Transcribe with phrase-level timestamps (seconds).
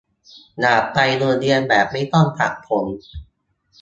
[0.61, 2.85] อยากไปโรงเรียนแบบไม่ต้องตัดผม